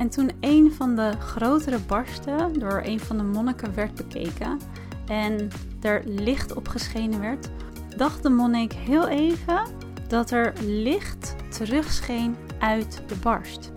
En 0.00 0.08
toen 0.08 0.30
een 0.40 0.72
van 0.72 0.96
de 0.96 1.12
grotere 1.18 1.78
barsten 1.78 2.58
door 2.58 2.80
een 2.84 3.00
van 3.00 3.16
de 3.16 3.22
monniken 3.22 3.74
werd 3.74 3.94
bekeken 3.94 4.58
en 5.06 5.48
er 5.80 6.02
licht 6.04 6.54
op 6.54 6.68
geschenen 6.68 7.20
werd, 7.20 7.50
dacht 7.96 8.22
de 8.22 8.28
monnik 8.28 8.72
heel 8.72 9.08
even 9.08 9.60
dat 10.08 10.30
er 10.30 10.52
licht 10.64 11.34
terugscheen 11.48 12.36
uit 12.58 13.02
de 13.06 13.14
barst. 13.22 13.70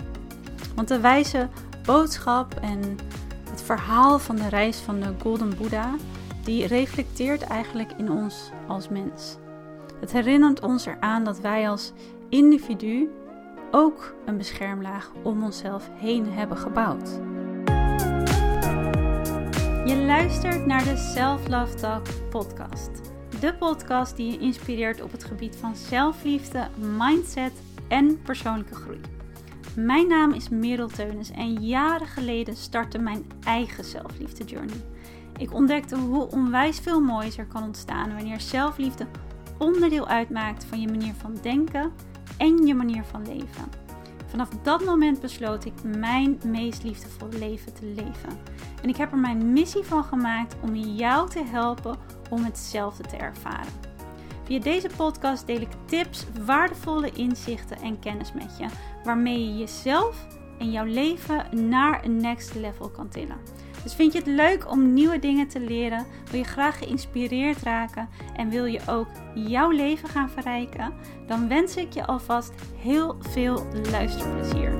Want 0.75 0.87
de 0.87 0.99
wijze 0.99 1.49
boodschap 1.85 2.53
en 2.61 2.79
het 3.49 3.61
verhaal 3.61 4.19
van 4.19 4.35
de 4.35 4.49
reis 4.49 4.77
van 4.77 4.99
de 4.99 5.13
Golden 5.21 5.57
Buddha, 5.57 5.95
die 6.43 6.67
reflecteert 6.67 7.41
eigenlijk 7.41 7.91
in 7.97 8.11
ons 8.11 8.49
als 8.67 8.89
mens. 8.89 9.37
Het 9.99 10.11
herinnert 10.11 10.61
ons 10.61 10.85
eraan 10.85 11.23
dat 11.23 11.39
wij 11.39 11.69
als 11.69 11.91
individu 12.29 13.09
ook 13.75 14.15
een 14.25 14.37
beschermlaag 14.37 15.11
om 15.23 15.43
onszelf 15.43 15.89
heen 15.93 16.25
hebben 16.31 16.57
gebouwd. 16.57 17.09
Je 19.85 20.03
luistert 20.05 20.65
naar 20.65 20.83
de 20.83 20.97
Self 20.97 21.47
Love 21.47 21.75
Talk 21.75 22.05
podcast. 22.29 22.89
De 23.39 23.55
podcast 23.55 24.15
die 24.15 24.31
je 24.31 24.39
inspireert 24.39 25.01
op 25.01 25.11
het 25.11 25.23
gebied 25.23 25.55
van 25.55 25.75
zelfliefde, 25.75 26.67
mindset 26.97 27.51
en 27.87 28.21
persoonlijke 28.21 28.75
groei. 28.75 28.99
Mijn 29.75 30.07
naam 30.07 30.31
is 30.31 30.49
Merel 30.49 30.87
Teunis 30.87 31.31
en 31.31 31.53
jaren 31.53 32.07
geleden 32.07 32.55
startte 32.55 32.97
mijn 32.97 33.25
eigen 33.43 33.83
zelfliefde 33.83 34.43
journey. 34.43 34.81
Ik 35.37 35.53
ontdekte 35.53 35.95
hoe 35.95 36.27
onwijs 36.31 36.79
veel 36.79 37.01
moois 37.01 37.37
er 37.37 37.47
kan 37.47 37.63
ontstaan 37.63 38.13
wanneer 38.13 38.41
zelfliefde 38.41 39.07
onderdeel 39.57 40.07
uitmaakt 40.07 40.65
van 40.65 40.81
je 40.81 40.87
manier 40.87 41.13
van 41.13 41.37
denken 41.41 41.91
en 42.37 42.65
je 42.65 42.73
manier 42.73 43.03
van 43.03 43.27
leven. 43.27 43.81
Vanaf 44.27 44.49
dat 44.49 44.85
moment 44.85 45.21
besloot 45.21 45.65
ik 45.65 45.73
mijn 45.83 46.39
meest 46.45 46.83
liefdevolle 46.83 47.37
leven 47.37 47.73
te 47.73 47.85
leven. 47.85 48.39
En 48.81 48.89
ik 48.89 48.95
heb 48.95 49.11
er 49.11 49.17
mijn 49.17 49.53
missie 49.53 49.83
van 49.83 50.03
gemaakt 50.03 50.55
om 50.61 50.75
jou 50.75 51.29
te 51.29 51.43
helpen 51.43 51.97
om 52.29 52.43
hetzelfde 52.43 53.03
te 53.03 53.15
ervaren. 53.15 53.73
Via 54.43 54.59
deze 54.59 54.89
podcast 54.97 55.47
deel 55.47 55.61
ik 55.61 55.69
tips, 55.85 56.25
waardevolle 56.45 57.11
inzichten 57.11 57.77
en 57.77 57.99
kennis 57.99 58.33
met 58.33 58.57
je, 58.57 58.65
waarmee 59.03 59.47
je 59.47 59.57
jezelf 59.57 60.27
en 60.59 60.71
jouw 60.71 60.85
leven 60.85 61.69
naar 61.69 62.05
een 62.05 62.17
next 62.17 62.55
level 62.55 62.89
kan 62.89 63.09
tillen. 63.09 63.37
Dus 63.83 63.93
vind 63.93 64.13
je 64.13 64.17
het 64.17 64.27
leuk 64.27 64.71
om 64.71 64.93
nieuwe 64.93 65.19
dingen 65.19 65.47
te 65.47 65.59
leren? 65.59 66.05
Wil 66.29 66.39
je 66.39 66.45
graag 66.45 66.77
geïnspireerd 66.77 67.61
raken 67.61 68.09
en 68.35 68.49
wil 68.49 68.65
je 68.65 68.81
ook 68.87 69.07
jouw 69.33 69.69
leven 69.69 70.09
gaan 70.09 70.29
verrijken? 70.29 70.93
Dan 71.27 71.47
wens 71.47 71.75
ik 71.75 71.93
je 71.93 72.05
alvast 72.05 72.53
heel 72.75 73.15
veel 73.19 73.67
luisterplezier. 73.91 74.71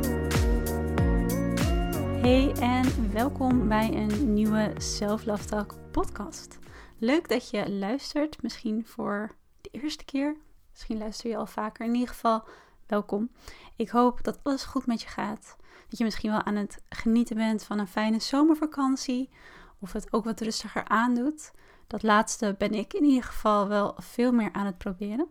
Hey 2.21 2.53
en 2.59 3.11
welkom 3.11 3.67
bij 3.67 3.93
een 3.93 4.33
nieuwe 4.33 4.73
Self 4.77 5.25
Love 5.25 5.45
Talk 5.45 5.75
podcast. 5.91 6.59
Leuk 6.97 7.29
dat 7.29 7.49
je 7.49 7.71
luistert, 7.71 8.41
misschien 8.41 8.85
voor 8.85 9.35
de 9.61 9.69
eerste 9.71 10.05
keer. 10.05 10.35
Misschien 10.71 10.97
luister 10.97 11.29
je 11.29 11.37
al 11.37 11.47
vaker. 11.47 11.85
In 11.85 11.93
ieder 11.93 12.09
geval, 12.09 12.43
welkom. 12.87 13.29
Ik 13.75 13.89
hoop 13.89 14.23
dat 14.23 14.39
alles 14.43 14.63
goed 14.63 14.85
met 14.85 15.01
je 15.01 15.07
gaat 15.07 15.55
dat 15.93 16.01
je 16.01 16.07
misschien 16.07 16.31
wel 16.31 16.43
aan 16.43 16.55
het 16.55 16.81
genieten 16.89 17.35
bent 17.35 17.63
van 17.63 17.79
een 17.79 17.87
fijne 17.87 18.19
zomervakantie. 18.19 19.29
Of 19.79 19.93
het 19.93 20.13
ook 20.13 20.23
wat 20.23 20.41
rustiger 20.41 20.87
aandoet. 20.87 21.51
Dat 21.87 22.03
laatste 22.03 22.55
ben 22.57 22.73
ik 22.73 22.93
in 22.93 23.03
ieder 23.03 23.23
geval 23.23 23.67
wel 23.67 23.95
veel 23.97 24.31
meer 24.31 24.49
aan 24.51 24.65
het 24.65 24.77
proberen. 24.77 25.27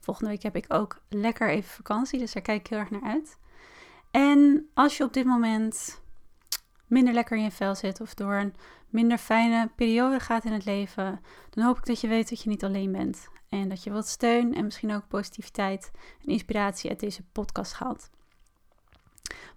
Volgende 0.00 0.30
week 0.30 0.42
heb 0.42 0.56
ik 0.56 0.64
ook 0.68 1.00
lekker 1.08 1.48
even 1.48 1.70
vakantie, 1.70 2.18
dus 2.18 2.32
daar 2.32 2.42
kijk 2.42 2.60
ik 2.60 2.66
heel 2.66 2.78
erg 2.78 2.90
naar 2.90 3.02
uit. 3.02 3.38
En 4.10 4.70
als 4.74 4.96
je 4.96 5.04
op 5.04 5.12
dit 5.12 5.24
moment 5.24 6.00
minder 6.86 7.14
lekker 7.14 7.36
in 7.36 7.42
je 7.42 7.50
vel 7.50 7.74
zit 7.74 8.00
of 8.00 8.14
door 8.14 8.34
een 8.34 8.54
minder 8.88 9.18
fijne 9.18 9.70
periode 9.76 10.20
gaat 10.20 10.44
in 10.44 10.52
het 10.52 10.64
leven, 10.64 11.20
dan 11.50 11.64
hoop 11.64 11.78
ik 11.78 11.86
dat 11.86 12.00
je 12.00 12.08
weet 12.08 12.28
dat 12.28 12.42
je 12.42 12.48
niet 12.48 12.64
alleen 12.64 12.92
bent. 12.92 13.28
En 13.48 13.68
dat 13.68 13.82
je 13.82 13.90
wat 13.90 14.08
steun 14.08 14.54
en 14.54 14.64
misschien 14.64 14.94
ook 14.94 15.08
positiviteit 15.08 15.90
en 16.22 16.28
inspiratie 16.28 16.90
uit 16.90 17.00
deze 17.00 17.22
podcast 17.32 17.72
haalt. 17.72 18.10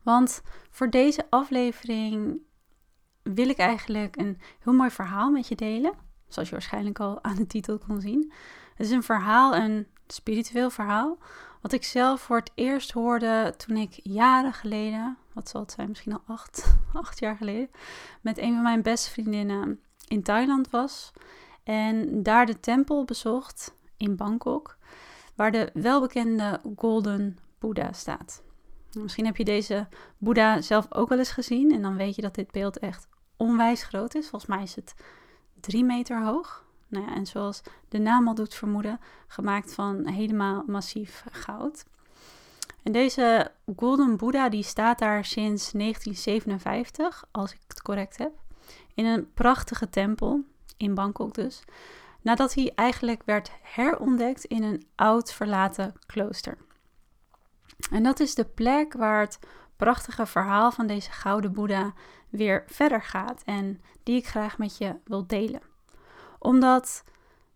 Want 0.03 0.41
voor 0.69 0.89
deze 0.89 1.25
aflevering 1.29 2.41
wil 3.23 3.49
ik 3.49 3.57
eigenlijk 3.57 4.17
een 4.17 4.39
heel 4.59 4.73
mooi 4.73 4.89
verhaal 4.89 5.31
met 5.31 5.47
je 5.47 5.55
delen. 5.55 5.93
Zoals 6.27 6.47
je 6.47 6.55
waarschijnlijk 6.55 6.99
al 6.99 7.23
aan 7.23 7.35
de 7.35 7.47
titel 7.47 7.77
kon 7.77 8.01
zien. 8.01 8.31
Het 8.75 8.87
is 8.87 8.93
een 8.93 9.03
verhaal, 9.03 9.55
een 9.55 9.87
spiritueel 10.07 10.69
verhaal. 10.69 11.17
Wat 11.61 11.71
ik 11.71 11.83
zelf 11.83 12.21
voor 12.21 12.37
het 12.37 12.51
eerst 12.55 12.91
hoorde 12.91 13.53
toen 13.57 13.77
ik 13.77 13.99
jaren 14.03 14.53
geleden, 14.53 15.17
wat 15.33 15.49
zal 15.49 15.61
het 15.61 15.71
zijn, 15.71 15.89
misschien 15.89 16.13
al 16.13 16.23
acht, 16.27 16.75
acht 16.93 17.19
jaar 17.19 17.35
geleden, 17.35 17.69
met 18.21 18.37
een 18.37 18.53
van 18.53 18.63
mijn 18.63 18.81
beste 18.81 19.09
vriendinnen 19.09 19.79
in 20.07 20.23
Thailand 20.23 20.69
was. 20.69 21.11
En 21.63 22.23
daar 22.23 22.45
de 22.45 22.59
tempel 22.59 23.05
bezocht 23.05 23.75
in 23.97 24.15
Bangkok, 24.15 24.77
waar 25.35 25.51
de 25.51 25.69
welbekende 25.73 26.61
Golden 26.75 27.37
Buddha 27.59 27.93
staat. 27.93 28.43
Misschien 28.93 29.25
heb 29.25 29.37
je 29.37 29.43
deze 29.43 29.87
Boeddha 30.17 30.61
zelf 30.61 30.87
ook 30.89 31.09
wel 31.09 31.17
eens 31.17 31.31
gezien. 31.31 31.71
En 31.71 31.81
dan 31.81 31.95
weet 31.95 32.15
je 32.15 32.21
dat 32.21 32.35
dit 32.35 32.51
beeld 32.51 32.79
echt 32.79 33.07
onwijs 33.37 33.83
groot 33.83 34.15
is. 34.15 34.29
Volgens 34.29 34.51
mij 34.51 34.63
is 34.63 34.75
het 34.75 34.95
drie 35.59 35.83
meter 35.83 36.23
hoog. 36.23 36.65
Nou 36.87 37.05
ja, 37.05 37.15
en 37.15 37.25
zoals 37.25 37.61
de 37.89 37.97
naam 37.97 38.27
al 38.27 38.35
doet 38.35 38.53
vermoeden, 38.53 38.99
gemaakt 39.27 39.73
van 39.73 40.07
helemaal 40.07 40.63
massief 40.67 41.23
goud. 41.31 41.85
En 42.83 42.91
deze 42.91 43.51
Golden 43.75 44.17
Buddha 44.17 44.49
die 44.49 44.63
staat 44.63 44.99
daar 44.99 45.25
sinds 45.25 45.71
1957, 45.71 47.23
als 47.31 47.53
ik 47.53 47.59
het 47.67 47.81
correct 47.81 48.17
heb. 48.17 48.31
In 48.93 49.05
een 49.05 49.33
prachtige 49.33 49.89
tempel, 49.89 50.43
in 50.77 50.93
Bangkok 50.93 51.33
dus. 51.33 51.63
Nadat 52.21 52.53
hij 52.53 52.71
eigenlijk 52.75 53.21
werd 53.25 53.51
herontdekt 53.61 54.45
in 54.45 54.63
een 54.63 54.83
oud 54.95 55.33
verlaten 55.33 55.93
klooster. 56.05 56.57
En 57.89 58.03
dat 58.03 58.19
is 58.19 58.35
de 58.35 58.45
plek 58.45 58.93
waar 58.93 59.19
het 59.19 59.39
prachtige 59.75 60.25
verhaal 60.25 60.71
van 60.71 60.87
deze 60.87 61.11
gouden 61.11 61.53
Boeddha 61.53 61.93
weer 62.29 62.63
verder 62.67 63.01
gaat 63.01 63.41
en 63.45 63.81
die 64.03 64.17
ik 64.17 64.27
graag 64.27 64.57
met 64.57 64.77
je 64.77 64.95
wil 65.03 65.27
delen. 65.27 65.61
Omdat 66.39 67.03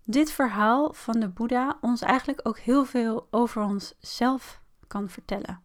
dit 0.05 0.31
verhaal 0.31 0.93
van 0.93 1.19
de 1.19 1.29
Boeddha 1.29 1.77
ons 1.81 2.01
eigenlijk 2.01 2.39
ook 2.43 2.57
heel 2.57 2.85
veel 2.85 3.27
over 3.31 3.61
onszelf 3.61 4.61
kan 4.87 5.09
vertellen. 5.09 5.61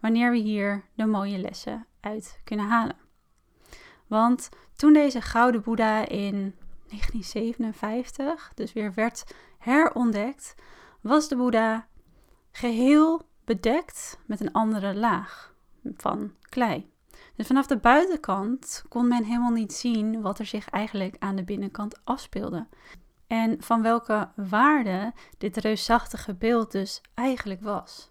Wanneer 0.00 0.30
we 0.30 0.36
hier 0.36 0.84
de 0.94 1.06
mooie 1.06 1.38
lessen 1.38 1.86
uit 2.00 2.40
kunnen 2.44 2.66
halen. 2.66 2.96
Want 4.06 4.48
toen 4.76 4.92
deze 4.92 5.20
gouden 5.20 5.62
Boeddha 5.62 6.08
in 6.08 6.54
1957 6.88 8.52
dus 8.54 8.72
weer 8.72 8.94
werd 8.94 9.24
herontdekt, 9.58 10.54
was 11.00 11.28
de 11.28 11.36
Boeddha 11.36 11.86
geheel 12.50 13.28
bedekt 13.46 14.18
met 14.26 14.40
een 14.40 14.52
andere 14.52 14.94
laag 14.94 15.54
van 15.96 16.32
klei. 16.48 16.90
Dus 17.34 17.46
vanaf 17.46 17.66
de 17.66 17.76
buitenkant 17.76 18.84
kon 18.88 19.08
men 19.08 19.24
helemaal 19.24 19.50
niet 19.50 19.72
zien 19.72 20.20
wat 20.20 20.38
er 20.38 20.46
zich 20.46 20.68
eigenlijk 20.68 21.16
aan 21.18 21.36
de 21.36 21.44
binnenkant 21.44 22.00
afspeelde. 22.04 22.66
En 23.26 23.62
van 23.62 23.82
welke 23.82 24.28
waarde 24.34 25.12
dit 25.38 25.56
reusachtige 25.56 26.34
beeld 26.34 26.72
dus 26.72 27.00
eigenlijk 27.14 27.62
was. 27.62 28.08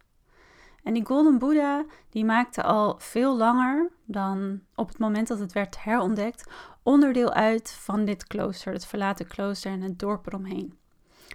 En 0.84 0.94
die 0.94 1.06
Golden 1.06 1.38
Buddha 1.38 1.86
die 2.10 2.26
maakte 2.26 2.64
al 2.64 2.96
veel 3.00 3.38
langer 3.38 3.92
dan 4.06 4.62
op 4.76 4.88
het 4.88 4.98
moment 4.98 5.28
dat 5.28 5.40
het 5.40 5.54
werd 5.54 5.84
herontdekt 5.84 6.50
onderdeel 6.84 7.34
uit 7.34 7.72
van 7.72 8.06
dit 8.06 8.28
klooster, 8.28 8.74
het 8.74 8.86
verlaten 8.86 9.28
klooster 9.28 9.72
en 9.72 9.82
het 9.82 10.00
dorp 10.00 10.28
eromheen. 10.28 10.78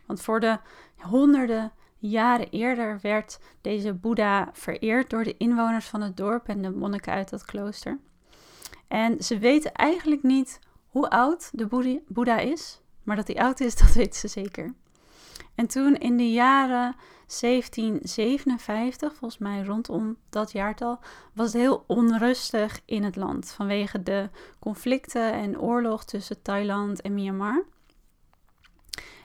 Want 0.06 0.22
voor 0.22 0.40
de 0.40 0.58
honderden 0.96 1.72
Jaren 2.00 2.50
eerder 2.50 2.98
werd 3.02 3.38
deze 3.60 3.94
Boeddha 3.94 4.48
vereerd 4.52 5.10
door 5.10 5.24
de 5.24 5.36
inwoners 5.36 5.86
van 5.86 6.00
het 6.00 6.16
dorp 6.16 6.48
en 6.48 6.62
de 6.62 6.70
monniken 6.70 7.12
uit 7.12 7.30
dat 7.30 7.44
klooster. 7.44 7.98
En 8.88 9.24
ze 9.24 9.38
weten 9.38 9.72
eigenlijk 9.72 10.22
niet 10.22 10.58
hoe 10.88 11.10
oud 11.10 11.50
de 11.52 11.66
Boeddha 12.08 12.38
is, 12.38 12.80
maar 13.02 13.16
dat 13.16 13.26
hij 13.26 13.36
oud 13.36 13.60
is, 13.60 13.76
dat 13.82 13.92
weten 13.92 14.20
ze 14.20 14.28
zeker. 14.28 14.74
En 15.54 15.66
toen 15.66 15.96
in 15.96 16.16
de 16.16 16.32
jaren 16.32 16.94
1757, 17.40 19.14
volgens 19.14 19.40
mij 19.40 19.62
rondom 19.62 20.16
dat 20.30 20.52
jaartal, 20.52 20.98
was 21.34 21.52
het 21.52 21.62
heel 21.62 21.84
onrustig 21.86 22.80
in 22.84 23.02
het 23.02 23.16
land 23.16 23.50
vanwege 23.50 24.02
de 24.02 24.28
conflicten 24.58 25.32
en 25.32 25.60
oorlog 25.60 26.04
tussen 26.04 26.42
Thailand 26.42 27.00
en 27.00 27.14
Myanmar. 27.14 27.64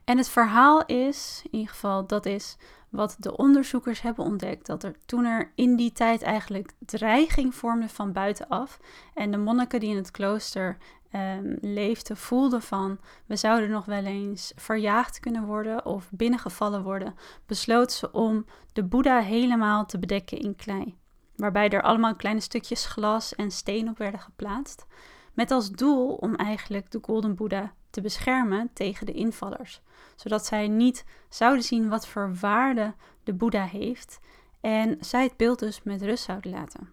En 0.05 0.17
het 0.17 0.29
verhaal 0.29 0.85
is, 0.85 1.41
in 1.43 1.59
ieder 1.59 1.73
geval, 1.73 2.07
dat 2.07 2.25
is 2.25 2.57
wat 2.89 3.15
de 3.19 3.37
onderzoekers 3.37 4.01
hebben 4.01 4.25
ontdekt. 4.25 4.65
Dat 4.65 4.83
er 4.83 4.95
toen 5.05 5.25
er 5.25 5.51
in 5.55 5.75
die 5.75 5.91
tijd 5.91 6.21
eigenlijk 6.21 6.71
dreiging 6.79 7.55
vormde 7.55 7.89
van 7.89 8.11
buitenaf. 8.11 8.79
En 9.13 9.31
de 9.31 9.37
monniken 9.37 9.79
die 9.79 9.89
in 9.89 9.95
het 9.95 10.11
klooster 10.11 10.77
um, 11.15 11.57
leefden, 11.61 12.17
voelden 12.17 12.61
van 12.61 12.99
we 13.25 13.35
zouden 13.35 13.69
nog 13.69 13.85
wel 13.85 14.03
eens 14.03 14.53
verjaagd 14.55 15.19
kunnen 15.19 15.45
worden 15.45 15.85
of 15.85 16.07
binnengevallen 16.11 16.83
worden. 16.83 17.15
Besloten 17.45 17.95
ze 17.95 18.11
om 18.11 18.45
de 18.73 18.83
Boeddha 18.83 19.19
helemaal 19.19 19.85
te 19.85 19.99
bedekken 19.99 20.37
in 20.37 20.55
klei. 20.55 20.97
waarbij 21.35 21.69
er 21.69 21.81
allemaal 21.81 22.15
kleine 22.15 22.41
stukjes 22.41 22.85
glas 22.85 23.35
en 23.35 23.51
steen 23.51 23.89
op 23.89 23.97
werden 23.97 24.19
geplaatst, 24.19 24.85
met 25.33 25.51
als 25.51 25.71
doel 25.71 26.13
om 26.13 26.35
eigenlijk 26.35 26.91
de 26.91 26.99
Golden 27.01 27.35
Buddha 27.35 27.73
te 27.95 28.01
beschermen 28.01 28.69
tegen 28.73 29.05
de 29.05 29.11
invallers, 29.11 29.81
zodat 30.15 30.45
zij 30.45 30.67
niet 30.67 31.05
zouden 31.29 31.63
zien 31.63 31.89
wat 31.89 32.07
voor 32.07 32.35
waarde 32.35 32.93
de 33.23 33.33
Boeddha 33.33 33.65
heeft 33.65 34.19
en 34.61 34.97
zij 34.99 35.23
het 35.23 35.37
beeld 35.37 35.59
dus 35.59 35.83
met 35.83 36.01
rust 36.01 36.23
zouden 36.23 36.51
laten. 36.51 36.89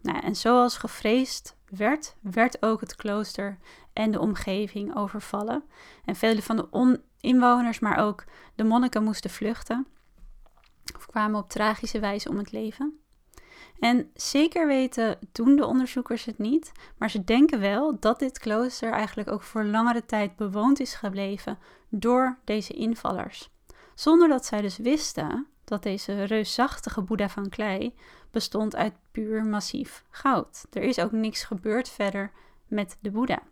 Nou, 0.00 0.18
en 0.18 0.36
zoals 0.36 0.76
gevreesd 0.76 1.56
werd, 1.68 2.16
werd 2.20 2.62
ook 2.62 2.80
het 2.80 2.96
klooster 2.96 3.58
en 3.92 4.10
de 4.10 4.20
omgeving 4.20 4.96
overvallen. 4.96 5.64
En 6.04 6.16
vele 6.16 6.42
van 6.42 6.56
de 6.56 7.00
inwoners, 7.20 7.78
maar 7.78 7.98
ook 7.98 8.24
de 8.54 8.64
monniken 8.64 9.04
moesten 9.04 9.30
vluchten. 9.30 9.86
Of 10.96 11.06
kwamen 11.06 11.40
op 11.40 11.48
tragische 11.48 12.00
wijze 12.00 12.28
om 12.28 12.38
het 12.38 12.52
leven. 12.52 13.00
En 13.80 14.10
zeker 14.14 14.66
weten 14.66 15.18
doen 15.32 15.56
de 15.56 15.66
onderzoekers 15.66 16.24
het 16.24 16.38
niet, 16.38 16.72
maar 16.98 17.10
ze 17.10 17.24
denken 17.24 17.60
wel 17.60 17.96
dat 18.00 18.18
dit 18.18 18.38
klooster 18.38 18.92
eigenlijk 18.92 19.30
ook 19.30 19.42
voor 19.42 19.64
langere 19.64 20.06
tijd 20.06 20.36
bewoond 20.36 20.80
is 20.80 20.94
gebleven 20.94 21.58
door 21.88 22.38
deze 22.44 22.72
invallers. 22.72 23.50
Zonder 23.94 24.28
dat 24.28 24.46
zij 24.46 24.60
dus 24.60 24.76
wisten 24.76 25.46
dat 25.64 25.82
deze 25.82 26.24
reusachtige 26.24 27.02
Boeddha 27.02 27.28
van 27.28 27.48
klei 27.48 27.94
bestond 28.30 28.76
uit 28.76 28.94
puur 29.10 29.44
massief 29.44 30.04
goud. 30.10 30.66
Er 30.72 30.82
is 30.82 30.98
ook 30.98 31.12
niks 31.12 31.44
gebeurd 31.44 31.88
verder 31.88 32.32
met 32.66 32.96
de 33.00 33.10
Boeddha. 33.10 33.42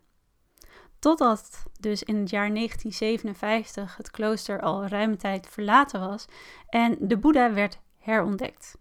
Totdat 0.99 1.63
dus 1.79 2.03
in 2.03 2.15
het 2.15 2.29
jaar 2.29 2.53
1957 2.53 3.97
het 3.97 4.11
klooster 4.11 4.61
al 4.61 4.85
ruime 4.85 5.15
tijd 5.15 5.47
verlaten 5.47 5.99
was 5.99 6.25
en 6.69 6.97
de 6.99 7.17
Boeddha 7.17 7.53
werd 7.53 7.79
herontdekt. 7.97 8.77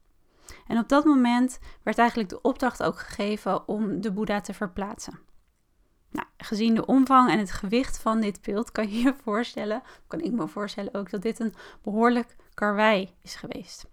En 0.66 0.78
op 0.78 0.88
dat 0.88 1.04
moment 1.04 1.58
werd 1.82 1.98
eigenlijk 1.98 2.28
de 2.28 2.42
opdracht 2.42 2.82
ook 2.82 2.98
gegeven 2.98 3.68
om 3.68 4.00
de 4.00 4.12
Boeddha 4.12 4.40
te 4.40 4.54
verplaatsen. 4.54 5.18
Nou, 6.10 6.26
gezien 6.36 6.74
de 6.74 6.86
omvang 6.86 7.30
en 7.30 7.38
het 7.38 7.52
gewicht 7.52 7.98
van 7.98 8.20
dit 8.20 8.42
beeld 8.42 8.72
kan 8.72 8.90
je 8.90 8.98
je 8.98 9.14
voorstellen, 9.24 9.82
kan 10.06 10.20
ik 10.20 10.32
me 10.32 10.48
voorstellen 10.48 10.94
ook, 10.94 11.10
dat 11.10 11.22
dit 11.22 11.38
een 11.40 11.54
behoorlijk 11.82 12.36
karwei 12.54 13.14
is 13.22 13.34
geweest. 13.34 13.86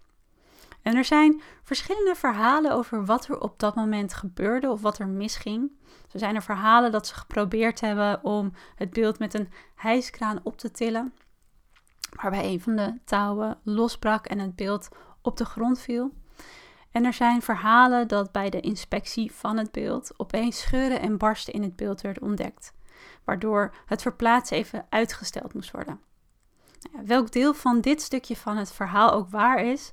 En 0.82 0.96
er 0.96 1.04
zijn 1.04 1.40
verschillende 1.62 2.14
verhalen 2.14 2.72
over 2.72 3.04
wat 3.04 3.28
er 3.28 3.40
op 3.40 3.58
dat 3.58 3.74
moment 3.74 4.14
gebeurde 4.14 4.70
of 4.70 4.80
wat 4.80 4.98
er 4.98 5.08
misging. 5.08 5.70
Zo 6.08 6.18
zijn 6.18 6.34
er 6.34 6.42
verhalen 6.42 6.92
dat 6.92 7.06
ze 7.06 7.14
geprobeerd 7.14 7.80
hebben 7.80 8.24
om 8.24 8.52
het 8.74 8.90
beeld 8.90 9.18
met 9.18 9.34
een 9.34 9.52
hijskraan 9.74 10.40
op 10.42 10.56
te 10.56 10.70
tillen, 10.70 11.14
waarbij 12.22 12.44
een 12.44 12.60
van 12.60 12.76
de 12.76 12.98
touwen 13.04 13.58
losbrak 13.62 14.26
en 14.26 14.38
het 14.38 14.56
beeld 14.56 14.88
op 15.22 15.36
de 15.36 15.44
grond 15.44 15.80
viel. 15.80 16.12
En 16.92 17.04
er 17.04 17.12
zijn 17.12 17.42
verhalen 17.42 18.08
dat 18.08 18.32
bij 18.32 18.50
de 18.50 18.60
inspectie 18.60 19.32
van 19.32 19.56
het 19.56 19.72
beeld 19.72 20.12
opeens 20.16 20.60
scheuren 20.60 21.00
en 21.00 21.18
barsten 21.18 21.52
in 21.52 21.62
het 21.62 21.76
beeld 21.76 22.00
werden 22.00 22.22
ontdekt, 22.22 22.72
waardoor 23.24 23.74
het 23.86 24.02
verplaatsen 24.02 24.56
even 24.56 24.86
uitgesteld 24.88 25.54
moest 25.54 25.70
worden. 25.70 26.00
welk 27.04 27.32
deel 27.32 27.54
van 27.54 27.80
dit 27.80 28.02
stukje 28.02 28.36
van 28.36 28.56
het 28.56 28.72
verhaal 28.72 29.12
ook 29.12 29.30
waar 29.30 29.64
is, 29.64 29.90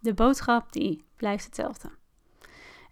de 0.00 0.14
boodschap 0.14 0.72
die 0.72 1.04
blijft 1.16 1.44
hetzelfde. 1.44 1.90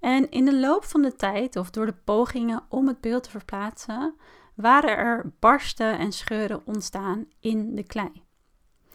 En 0.01 0.31
in 0.31 0.45
de 0.45 0.61
loop 0.61 0.85
van 0.85 1.03
de 1.03 1.17
tijd, 1.17 1.57
of 1.57 1.71
door 1.71 1.87
de 1.87 1.97
pogingen 2.05 2.63
om 2.69 2.87
het 2.87 3.01
beeld 3.01 3.23
te 3.23 3.31
verplaatsen, 3.31 4.15
waren 4.55 4.97
er 4.97 5.33
barsten 5.39 5.99
en 5.99 6.13
scheuren 6.13 6.67
ontstaan 6.67 7.27
in 7.41 7.75
de 7.75 7.83
klei. 7.83 8.25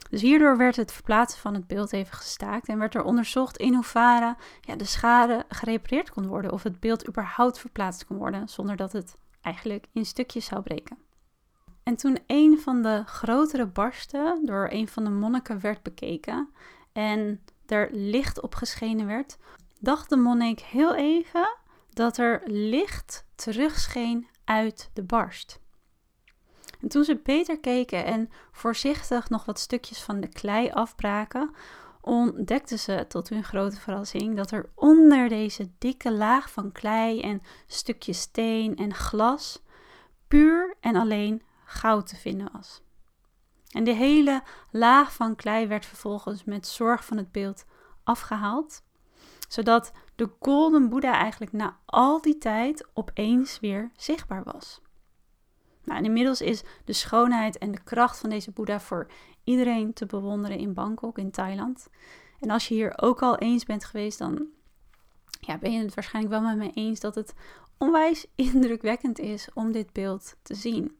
Dus 0.09 0.21
hierdoor 0.21 0.57
werd 0.57 0.75
het 0.75 0.91
verplaatsen 0.91 1.39
van 1.39 1.53
het 1.53 1.67
beeld 1.67 1.93
even 1.93 2.13
gestaakt 2.13 2.67
en 2.67 2.79
werd 2.79 2.95
er 2.95 3.03
onderzocht 3.03 3.57
in 3.57 3.73
hoeverre 3.73 4.35
ja, 4.61 4.75
de 4.75 4.85
schade 4.85 5.45
gerepareerd 5.49 6.09
kon 6.09 6.27
worden 6.27 6.51
of 6.51 6.63
het 6.63 6.79
beeld 6.79 7.07
überhaupt 7.07 7.59
verplaatst 7.59 8.05
kon 8.05 8.17
worden 8.17 8.47
zonder 8.49 8.75
dat 8.75 8.91
het 8.91 9.15
eigenlijk 9.41 9.85
in 9.91 10.05
stukjes 10.05 10.45
zou 10.45 10.61
breken. 10.61 10.97
En 11.83 11.95
toen 11.95 12.19
een 12.27 12.59
van 12.59 12.81
de 12.81 13.03
grotere 13.05 13.65
barsten 13.65 14.45
door 14.45 14.67
een 14.71 14.87
van 14.87 15.03
de 15.03 15.09
monniken 15.09 15.59
werd 15.59 15.83
bekeken 15.83 16.49
en 16.93 17.41
er 17.65 17.89
licht 17.91 18.41
op 18.41 18.55
geschenen 18.55 19.07
werd, 19.07 19.37
dacht 19.79 20.09
de 20.09 20.17
monnik 20.17 20.59
heel 20.59 20.95
even 20.95 21.57
dat 21.89 22.17
er 22.17 22.41
licht 22.45 23.25
terugscheen 23.35 24.27
uit 24.43 24.89
de 24.93 25.03
barst. 25.03 25.59
En 26.85 26.91
toen 26.91 27.03
ze 27.03 27.19
beter 27.23 27.59
keken 27.59 28.05
en 28.05 28.29
voorzichtig 28.51 29.29
nog 29.29 29.45
wat 29.45 29.59
stukjes 29.59 30.01
van 30.01 30.19
de 30.19 30.27
klei 30.27 30.71
afbraken, 30.71 31.51
ontdekten 32.01 32.79
ze 32.79 33.05
tot 33.07 33.29
hun 33.29 33.43
grote 33.43 33.79
verrassing 33.79 34.35
dat 34.35 34.51
er 34.51 34.69
onder 34.75 35.29
deze 35.29 35.69
dikke 35.77 36.11
laag 36.11 36.51
van 36.51 36.71
klei 36.71 37.21
en 37.21 37.41
stukjes 37.67 38.19
steen 38.19 38.75
en 38.75 38.93
glas 38.93 39.61
puur 40.27 40.75
en 40.79 40.95
alleen 40.95 41.41
goud 41.63 42.07
te 42.07 42.15
vinden 42.15 42.49
was. 42.51 42.81
En 43.69 43.83
de 43.83 43.93
hele 43.93 44.43
laag 44.71 45.13
van 45.13 45.35
klei 45.35 45.67
werd 45.67 45.85
vervolgens 45.85 46.43
met 46.43 46.67
zorg 46.67 47.05
van 47.05 47.17
het 47.17 47.31
beeld 47.31 47.65
afgehaald, 48.03 48.83
zodat 49.47 49.91
de 50.15 50.29
Golden 50.39 50.89
Buddha 50.89 51.13
eigenlijk 51.13 51.51
na 51.51 51.77
al 51.85 52.21
die 52.21 52.37
tijd 52.37 52.87
opeens 52.93 53.59
weer 53.59 53.91
zichtbaar 53.95 54.43
was. 54.43 54.83
Nou, 55.85 56.03
inmiddels 56.03 56.41
is 56.41 56.63
de 56.85 56.93
schoonheid 56.93 57.57
en 57.57 57.71
de 57.71 57.83
kracht 57.83 58.17
van 58.17 58.29
deze 58.29 58.51
Boeddha 58.51 58.79
voor 58.79 59.07
iedereen 59.43 59.93
te 59.93 60.05
bewonderen 60.05 60.57
in 60.57 60.73
Bangkok, 60.73 61.17
in 61.17 61.31
Thailand. 61.31 61.87
En 62.39 62.49
als 62.49 62.67
je 62.67 62.73
hier 62.73 62.93
ook 63.01 63.21
al 63.21 63.37
eens 63.37 63.65
bent 63.65 63.85
geweest, 63.85 64.17
dan 64.17 64.47
ja, 65.39 65.57
ben 65.57 65.71
je 65.71 65.83
het 65.83 65.93
waarschijnlijk 65.93 66.33
wel 66.33 66.43
met 66.43 66.57
me 66.57 66.71
eens 66.73 66.99
dat 66.99 67.15
het 67.15 67.33
onwijs 67.77 68.25
indrukwekkend 68.35 69.19
is 69.19 69.47
om 69.53 69.71
dit 69.71 69.93
beeld 69.93 70.35
te 70.41 70.55
zien. 70.55 70.97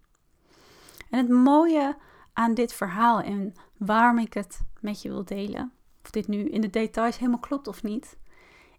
En 1.09 1.19
het 1.19 1.29
mooie 1.29 1.97
aan 2.33 2.53
dit 2.53 2.73
verhaal 2.73 3.21
en 3.21 3.53
waarom 3.77 4.19
ik 4.19 4.33
het 4.33 4.61
met 4.81 5.01
je 5.01 5.09
wil 5.09 5.25
delen, 5.25 5.71
of 6.03 6.11
dit 6.11 6.27
nu 6.27 6.49
in 6.49 6.61
de 6.61 6.69
details 6.69 7.17
helemaal 7.17 7.39
klopt 7.39 7.67
of 7.67 7.83
niet, 7.83 8.17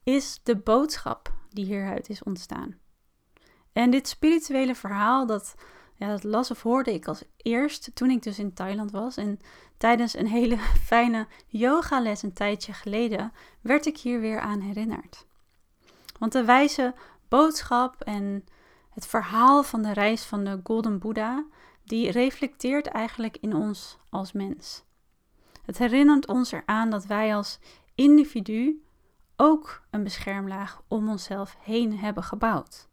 is 0.02 0.40
de 0.42 0.56
boodschap 0.56 1.34
die 1.48 1.64
hieruit 1.64 2.08
is 2.08 2.22
ontstaan. 2.22 2.78
En 3.72 3.90
dit 3.90 4.08
spirituele 4.08 4.74
verhaal, 4.74 5.26
dat 5.26 5.54
ja, 5.96 6.08
dat 6.08 6.24
las 6.24 6.50
of 6.50 6.62
hoorde 6.62 6.94
ik 6.94 7.06
als 7.08 7.22
eerst 7.36 7.90
toen 7.94 8.10
ik 8.10 8.22
dus 8.22 8.38
in 8.38 8.54
Thailand 8.54 8.90
was. 8.90 9.16
En 9.16 9.40
tijdens 9.76 10.16
een 10.16 10.26
hele 10.26 10.58
fijne 10.90 11.26
yogales 11.46 12.22
een 12.22 12.32
tijdje 12.32 12.72
geleden 12.72 13.32
werd 13.60 13.86
ik 13.86 13.98
hier 13.98 14.20
weer 14.20 14.40
aan 14.40 14.60
herinnerd. 14.60 15.26
Want 16.18 16.32
de 16.32 16.44
wijze 16.44 16.94
boodschap 17.28 18.00
en 18.00 18.44
het 18.90 19.06
verhaal 19.06 19.62
van 19.62 19.82
de 19.82 19.92
reis 19.92 20.22
van 20.22 20.44
de 20.44 20.60
Golden 20.62 20.98
Buddha, 20.98 21.44
die 21.84 22.10
reflecteert 22.10 22.86
eigenlijk 22.86 23.36
in 23.40 23.54
ons 23.54 23.98
als 24.10 24.32
mens. 24.32 24.84
Het 25.64 25.78
herinnert 25.78 26.26
ons 26.26 26.52
eraan 26.52 26.90
dat 26.90 27.06
wij 27.06 27.34
als 27.34 27.58
individu 27.94 28.84
ook 29.36 29.82
een 29.90 30.02
beschermlaag 30.02 30.82
om 30.88 31.08
onszelf 31.08 31.56
heen 31.60 31.98
hebben 31.98 32.22
gebouwd. 32.22 32.88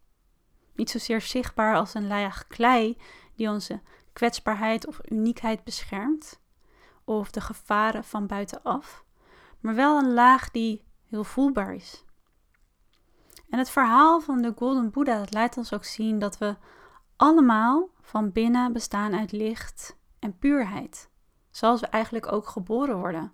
Niet 0.75 0.89
zozeer 0.89 1.21
zichtbaar 1.21 1.75
als 1.75 1.93
een 1.93 2.07
laag 2.07 2.47
klei 2.47 2.97
die 3.35 3.49
onze 3.49 3.81
kwetsbaarheid 4.13 4.87
of 4.87 4.99
uniekheid 5.09 5.63
beschermt, 5.63 6.39
of 7.03 7.31
de 7.31 7.41
gevaren 7.41 8.03
van 8.03 8.27
buitenaf, 8.27 9.03
maar 9.59 9.75
wel 9.75 9.97
een 9.97 10.13
laag 10.13 10.51
die 10.51 10.83
heel 11.09 11.23
voelbaar 11.23 11.73
is. 11.73 12.05
En 13.49 13.59
het 13.59 13.69
verhaal 13.69 14.19
van 14.21 14.41
de 14.41 14.53
Golden 14.55 14.91
Buddha 14.91 15.23
laat 15.29 15.57
ons 15.57 15.73
ook 15.73 15.83
zien 15.83 16.19
dat 16.19 16.37
we 16.37 16.55
allemaal 17.15 17.89
van 18.01 18.31
binnen 18.31 18.73
bestaan 18.73 19.15
uit 19.15 19.31
licht 19.31 19.97
en 20.19 20.37
puurheid, 20.37 21.09
zoals 21.51 21.81
we 21.81 21.87
eigenlijk 21.87 22.31
ook 22.31 22.47
geboren 22.47 22.97
worden. 22.97 23.33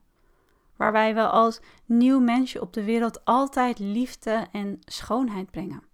Waarbij 0.76 1.16
we 1.16 1.28
als 1.28 1.62
nieuw 1.86 2.20
mensje 2.20 2.62
op 2.62 2.74
de 2.74 2.84
wereld 2.84 3.26
altijd 3.26 3.80
liefde 3.80 4.48
en 4.52 4.80
schoonheid 4.80 5.52
brengen. 5.52 5.89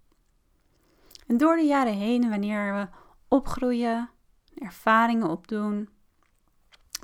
En 1.27 1.37
door 1.37 1.55
de 1.55 1.63
jaren 1.63 1.93
heen, 1.93 2.29
wanneer 2.29 2.73
we 2.73 2.87
opgroeien, 3.27 4.09
ervaringen 4.55 5.29
opdoen, 5.29 5.89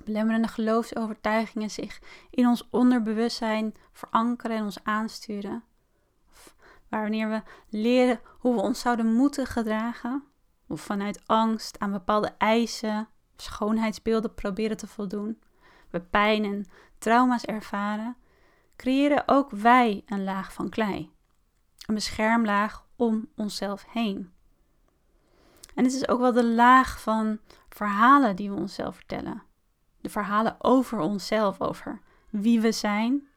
belemmerende 0.03 0.47
geloofsovertuigingen 0.47 1.69
zich 1.69 2.01
in 2.29 2.47
ons 2.47 2.67
onderbewustzijn 2.69 3.73
verankeren 3.91 4.57
en 4.57 4.63
ons 4.63 4.83
aansturen. 4.83 5.63
Of 6.29 6.55
wanneer 6.89 7.29
we 7.29 7.41
leren 7.69 8.19
hoe 8.39 8.55
we 8.55 8.61
ons 8.61 8.79
zouden 8.79 9.13
moeten 9.13 9.45
gedragen, 9.45 10.23
of 10.67 10.81
vanuit 10.81 11.27
angst 11.27 11.79
aan 11.79 11.91
bepaalde 11.91 12.35
eisen, 12.37 13.07
schoonheidsbeelden 13.35 14.33
proberen 14.33 14.77
te 14.77 14.87
voldoen, 14.87 15.41
we 15.89 16.01
pijn 16.01 16.45
en 16.45 16.65
trauma's 16.97 17.43
ervaren, 17.43 18.15
creëren 18.75 19.23
ook 19.25 19.51
wij 19.51 20.03
een 20.05 20.23
laag 20.23 20.53
van 20.53 20.69
klei. 20.69 21.11
Een 21.85 21.95
beschermlaag 21.95 22.85
om 23.01 23.27
onszelf 23.35 23.85
heen. 23.89 24.31
En 25.75 25.83
het 25.83 25.93
is 25.93 26.07
ook 26.07 26.19
wel 26.19 26.33
de 26.33 26.45
laag 26.45 27.01
van 27.01 27.39
verhalen 27.69 28.35
die 28.35 28.49
we 28.51 28.55
onszelf 28.55 28.95
vertellen. 28.95 29.43
De 30.01 30.09
verhalen 30.09 30.55
over 30.59 30.99
onszelf, 30.99 31.61
over 31.61 32.01
wie 32.29 32.61
we 32.61 32.71
zijn, 32.71 33.27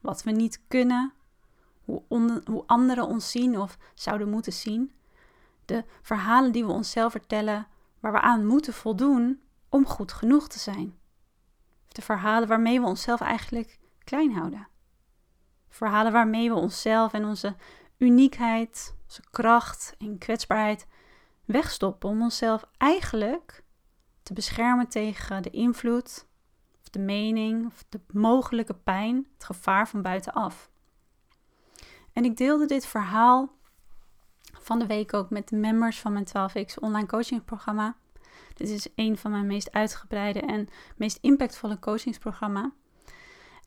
wat 0.00 0.22
we 0.22 0.30
niet 0.30 0.62
kunnen, 0.68 1.12
hoe, 1.84 2.02
hoe 2.44 2.62
anderen 2.66 3.06
ons 3.06 3.30
zien 3.30 3.58
of 3.58 3.78
zouden 3.94 4.30
moeten 4.30 4.52
zien. 4.52 4.92
De 5.64 5.84
verhalen 6.02 6.52
die 6.52 6.64
we 6.64 6.72
onszelf 6.72 7.12
vertellen 7.12 7.66
waar 8.00 8.12
we 8.12 8.20
aan 8.20 8.46
moeten 8.46 8.72
voldoen 8.72 9.40
om 9.68 9.86
goed 9.86 10.12
genoeg 10.12 10.48
te 10.48 10.58
zijn. 10.58 10.98
De 11.88 12.02
verhalen 12.02 12.48
waarmee 12.48 12.80
we 12.80 12.86
onszelf 12.86 13.20
eigenlijk 13.20 13.78
klein 14.04 14.32
houden. 14.32 14.68
Verhalen 15.68 16.12
waarmee 16.12 16.50
we 16.50 16.56
onszelf 16.56 17.12
en 17.12 17.24
onze 17.24 17.56
uniekheid, 18.04 18.96
onze 19.04 19.22
kracht 19.30 19.94
en 19.98 20.18
kwetsbaarheid 20.18 20.86
wegstoppen 21.44 22.08
om 22.08 22.22
onszelf 22.22 22.64
eigenlijk 22.76 23.64
te 24.22 24.32
beschermen 24.32 24.88
tegen 24.88 25.42
de 25.42 25.50
invloed, 25.50 26.26
of 26.80 26.88
de 26.88 26.98
mening, 26.98 27.66
of 27.66 27.84
de 27.88 28.00
mogelijke 28.12 28.74
pijn, 28.74 29.26
het 29.34 29.44
gevaar 29.44 29.88
van 29.88 30.02
buitenaf. 30.02 30.70
En 32.12 32.24
ik 32.24 32.36
deelde 32.36 32.66
dit 32.66 32.86
verhaal 32.86 33.52
van 34.58 34.78
de 34.78 34.86
week 34.86 35.14
ook 35.14 35.30
met 35.30 35.48
de 35.48 35.56
members 35.56 36.00
van 36.00 36.12
mijn 36.12 36.26
12x 36.28 36.74
online 36.80 37.06
coachingprogramma. 37.06 37.96
Dit 38.54 38.68
is 38.68 38.88
een 38.94 39.16
van 39.16 39.30
mijn 39.30 39.46
meest 39.46 39.72
uitgebreide 39.72 40.40
en 40.40 40.68
meest 40.96 41.18
impactvolle 41.20 41.78
coachingsprogramma. 41.78 42.72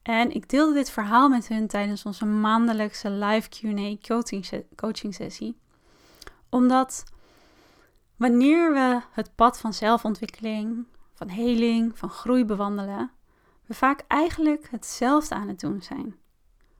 En 0.08 0.32
ik 0.32 0.50
deelde 0.50 0.74
dit 0.74 0.90
verhaal 0.90 1.30
met 1.30 1.48
hun 1.48 1.68
tijdens 1.68 2.06
onze 2.06 2.26
maandelijkse 2.26 3.10
live 3.10 3.50
QA 3.50 4.62
coaching 4.76 5.14
sessie. 5.14 5.58
Omdat 6.50 7.04
wanneer 8.16 8.74
we 8.74 9.02
het 9.12 9.36
pad 9.36 9.60
van 9.60 9.74
zelfontwikkeling, 9.74 10.86
van 11.14 11.30
heling, 11.30 11.98
van 11.98 12.10
groei 12.10 12.46
bewandelen, 12.46 13.12
we 13.66 13.74
vaak 13.74 14.04
eigenlijk 14.08 14.68
hetzelfde 14.72 15.36
aan 15.36 15.48
het 15.48 15.60
doen 15.60 15.82
zijn. 15.82 16.16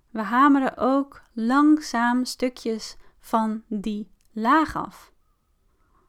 We 0.10 0.22
hameren 0.22 0.78
ook 0.78 1.22
langzaam 1.34 2.26
stukjes 2.26 2.98
van 3.20 3.64
die 3.68 4.12
laag 4.32 4.76
af. 4.76 5.12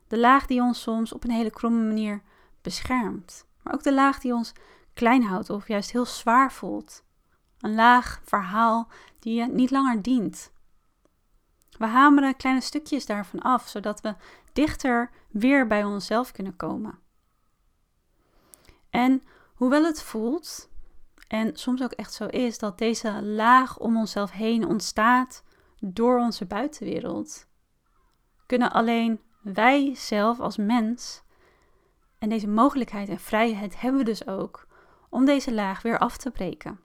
De 0.08 0.18
laag 0.18 0.46
die 0.46 0.60
ons 0.60 0.82
soms 0.82 1.12
op 1.12 1.24
een 1.24 1.30
hele 1.30 1.50
kromme 1.50 1.86
manier 1.86 2.22
beschermt, 2.62 3.46
maar 3.62 3.74
ook 3.74 3.82
de 3.82 3.94
laag 3.94 4.18
die 4.18 4.34
ons 4.34 4.52
klein 4.94 5.22
houdt 5.22 5.50
of 5.50 5.68
juist 5.68 5.92
heel 5.92 6.06
zwaar 6.06 6.52
voelt. 6.52 7.06
Een 7.60 7.74
laag 7.74 8.20
verhaal 8.24 8.88
die 9.18 9.34
je 9.34 9.46
niet 9.46 9.70
langer 9.70 10.02
dient. 10.02 10.52
We 11.78 11.86
hameren 11.86 12.36
kleine 12.36 12.60
stukjes 12.60 13.06
daarvan 13.06 13.40
af, 13.40 13.68
zodat 13.68 14.00
we 14.00 14.14
dichter 14.52 15.10
weer 15.30 15.66
bij 15.66 15.84
onszelf 15.84 16.32
kunnen 16.32 16.56
komen. 16.56 16.98
En 18.90 19.22
hoewel 19.54 19.84
het 19.84 20.02
voelt, 20.02 20.68
en 21.28 21.56
soms 21.56 21.82
ook 21.82 21.92
echt 21.92 22.12
zo 22.12 22.26
is, 22.26 22.58
dat 22.58 22.78
deze 22.78 23.22
laag 23.22 23.78
om 23.78 23.96
onszelf 23.96 24.30
heen 24.30 24.66
ontstaat 24.66 25.42
door 25.80 26.18
onze 26.18 26.46
buitenwereld, 26.46 27.46
kunnen 28.46 28.72
alleen 28.72 29.20
wij 29.40 29.94
zelf 29.94 30.40
als 30.40 30.56
mens, 30.56 31.22
en 32.18 32.28
deze 32.28 32.48
mogelijkheid 32.48 33.08
en 33.08 33.20
vrijheid 33.20 33.80
hebben 33.80 34.00
we 34.00 34.06
dus 34.06 34.26
ook, 34.26 34.66
om 35.08 35.24
deze 35.24 35.54
laag 35.54 35.82
weer 35.82 35.98
af 35.98 36.16
te 36.16 36.30
breken. 36.30 36.80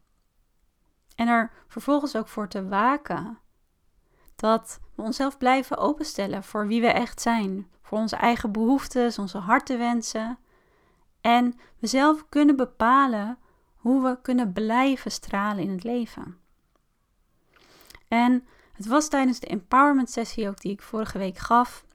En 1.15 1.27
er 1.27 1.51
vervolgens 1.67 2.15
ook 2.15 2.27
voor 2.27 2.47
te 2.47 2.67
waken 2.67 3.37
dat 4.35 4.79
we 4.95 5.01
onszelf 5.01 5.37
blijven 5.37 5.77
openstellen 5.77 6.43
voor 6.43 6.67
wie 6.67 6.81
we 6.81 6.87
echt 6.87 7.21
zijn, 7.21 7.67
voor 7.81 7.97
onze 7.97 8.15
eigen 8.15 8.51
behoeftes, 8.51 9.19
onze 9.19 9.37
hartenwensen. 9.37 10.37
En 11.21 11.59
we 11.79 11.87
zelf 11.87 12.29
kunnen 12.29 12.55
bepalen 12.55 13.37
hoe 13.75 14.03
we 14.03 14.21
kunnen 14.21 14.53
blijven 14.53 15.11
stralen 15.11 15.63
in 15.63 15.69
het 15.69 15.83
leven. 15.83 16.37
En 18.07 18.47
het 18.73 18.85
was 18.85 19.07
tijdens 19.07 19.39
de 19.39 19.47
empowerment 19.47 20.09
sessie 20.09 20.47
ook 20.47 20.61
die 20.61 20.71
ik 20.71 20.81
vorige 20.81 21.17
week 21.17 21.37
gaf. 21.37 21.85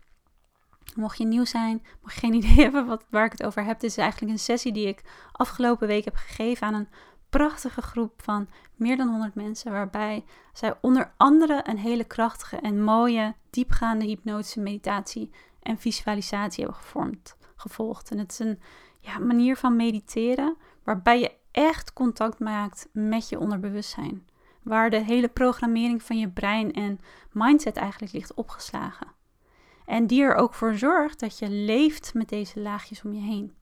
Mocht 0.94 1.18
je 1.18 1.24
nieuw 1.24 1.44
zijn, 1.44 1.86
mocht 2.02 2.14
je 2.14 2.20
geen 2.20 2.34
idee 2.42 2.54
hebben 2.54 2.86
wat, 2.86 3.04
waar 3.10 3.24
ik 3.24 3.32
het 3.32 3.44
over 3.44 3.64
heb, 3.64 3.80
dit 3.80 3.90
is 3.90 3.96
eigenlijk 3.96 4.32
een 4.32 4.38
sessie 4.38 4.72
die 4.72 4.86
ik 4.86 5.02
afgelopen 5.32 5.86
week 5.86 6.04
heb 6.04 6.16
gegeven 6.16 6.66
aan 6.66 6.74
een 6.74 6.88
prachtige 7.28 7.82
groep 7.82 8.22
van 8.22 8.48
meer 8.74 8.96
dan 8.96 9.08
100 9.08 9.34
mensen, 9.34 9.72
waarbij 9.72 10.24
zij 10.52 10.74
onder 10.80 11.12
andere 11.16 11.60
een 11.64 11.78
hele 11.78 12.04
krachtige 12.04 12.56
en 12.56 12.82
mooie, 12.82 13.34
diepgaande 13.50 14.04
hypnotische 14.04 14.60
meditatie 14.60 15.30
en 15.62 15.78
visualisatie 15.78 16.64
hebben 16.64 16.82
gevormd, 16.82 17.36
gevolgd. 17.56 18.10
En 18.10 18.18
het 18.18 18.32
is 18.32 18.38
een 18.38 18.60
ja, 19.00 19.18
manier 19.18 19.56
van 19.56 19.76
mediteren 19.76 20.56
waarbij 20.84 21.20
je 21.20 21.32
echt 21.50 21.92
contact 21.92 22.38
maakt 22.38 22.88
met 22.92 23.28
je 23.28 23.38
onderbewustzijn. 23.38 24.26
Waar 24.62 24.90
de 24.90 25.04
hele 25.04 25.28
programmering 25.28 26.02
van 26.02 26.18
je 26.18 26.28
brein 26.28 26.72
en 26.72 27.00
mindset 27.32 27.76
eigenlijk 27.76 28.12
ligt 28.12 28.34
opgeslagen. 28.34 29.06
En 29.86 30.06
die 30.06 30.22
er 30.22 30.34
ook 30.34 30.54
voor 30.54 30.74
zorgt 30.74 31.20
dat 31.20 31.38
je 31.38 31.50
leeft 31.50 32.14
met 32.14 32.28
deze 32.28 32.60
laagjes 32.60 33.02
om 33.02 33.12
je 33.12 33.20
heen. 33.20 33.52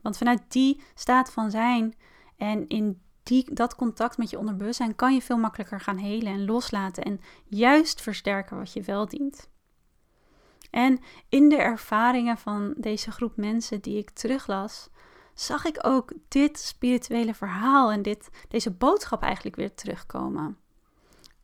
Want 0.00 0.16
vanuit 0.16 0.42
die 0.48 0.82
staat 0.94 1.32
van 1.32 1.50
zijn 1.50 1.94
en 2.42 2.68
in 2.68 3.00
die, 3.22 3.54
dat 3.54 3.74
contact 3.74 4.18
met 4.18 4.30
je 4.30 4.38
onderbewustzijn 4.38 4.94
kan 4.94 5.14
je 5.14 5.22
veel 5.22 5.36
makkelijker 5.36 5.80
gaan 5.80 5.96
helen 5.96 6.32
en 6.32 6.44
loslaten 6.44 7.02
en 7.02 7.20
juist 7.44 8.00
versterken 8.00 8.56
wat 8.56 8.72
je 8.72 8.82
wel 8.82 9.08
dient. 9.08 9.50
En 10.70 11.00
in 11.28 11.48
de 11.48 11.56
ervaringen 11.56 12.38
van 12.38 12.74
deze 12.76 13.10
groep 13.10 13.36
mensen 13.36 13.80
die 13.80 13.98
ik 13.98 14.10
teruglas, 14.10 14.88
zag 15.34 15.64
ik 15.64 15.78
ook 15.86 16.12
dit 16.28 16.58
spirituele 16.58 17.34
verhaal 17.34 17.90
en 17.90 18.02
dit, 18.02 18.30
deze 18.48 18.70
boodschap 18.70 19.22
eigenlijk 19.22 19.56
weer 19.56 19.74
terugkomen. 19.74 20.58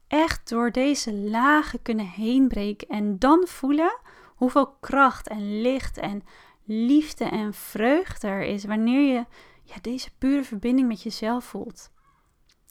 Echt 0.08 0.48
door 0.48 0.72
deze 0.72 1.14
lagen 1.14 1.82
kunnen 1.82 2.06
heenbreken 2.06 2.88
en 2.88 3.18
dan 3.18 3.46
voelen 3.46 3.98
hoeveel 4.26 4.76
kracht 4.80 5.28
en 5.28 5.60
licht 5.60 5.98
en 5.98 6.22
liefde 6.64 7.24
en 7.24 7.54
vreugde 7.54 8.26
er 8.26 8.42
is 8.42 8.64
wanneer 8.64 9.14
je 9.14 9.24
ja, 9.68 9.80
deze 9.80 10.10
pure 10.18 10.44
verbinding 10.44 10.88
met 10.88 11.02
jezelf 11.02 11.44
voelt. 11.44 11.90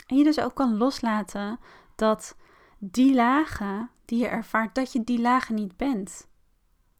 En 0.05 0.17
je 0.17 0.23
dus 0.23 0.39
ook 0.39 0.55
kan 0.55 0.77
loslaten 0.77 1.59
dat 1.95 2.35
die 2.77 3.15
lagen 3.15 3.89
die 4.05 4.19
je 4.19 4.27
ervaart, 4.27 4.75
dat 4.75 4.91
je 4.91 5.03
die 5.03 5.21
lagen 5.21 5.55
niet 5.55 5.77
bent. 5.77 6.27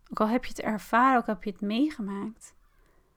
Ook 0.09 0.19
al 0.19 0.27
heb 0.27 0.43
je 0.45 0.49
het 0.49 0.61
ervaren, 0.61 1.17
ook 1.17 1.27
al 1.27 1.33
heb 1.33 1.43
je 1.43 1.51
het 1.51 1.61
meegemaakt. 1.61 2.55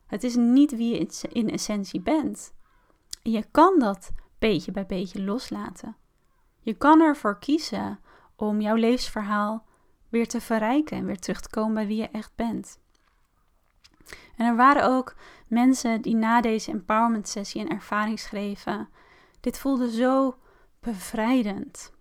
Het 0.06 0.24
is 0.24 0.36
niet 0.36 0.76
wie 0.76 0.94
je 0.94 1.28
in 1.28 1.50
essentie 1.50 2.00
bent. 2.00 2.52
En 3.22 3.30
je 3.30 3.44
kan 3.50 3.78
dat 3.78 4.10
beetje 4.38 4.72
bij 4.72 4.86
beetje 4.86 5.22
loslaten. 5.22 5.96
Je 6.60 6.74
kan 6.74 7.00
ervoor 7.00 7.38
kiezen 7.38 8.00
om 8.36 8.60
jouw 8.60 8.74
levensverhaal 8.74 9.66
weer 10.08 10.28
te 10.28 10.40
verrijken 10.40 10.96
en 10.96 11.04
weer 11.04 11.18
terug 11.18 11.40
te 11.40 11.50
komen 11.50 11.74
bij 11.74 11.86
wie 11.86 11.96
je 11.96 12.08
echt 12.08 12.32
bent. 12.34 12.79
En 14.36 14.46
er 14.46 14.56
waren 14.56 14.84
ook 14.84 15.14
mensen 15.46 16.02
die 16.02 16.14
na 16.14 16.40
deze 16.40 16.70
empowerment 16.70 17.28
sessie 17.28 17.60
een 17.60 17.70
ervaring 17.70 18.18
schreven. 18.18 18.88
Dit 19.40 19.58
voelde 19.58 19.90
zo 19.90 20.36
bevrijdend. 20.80 21.92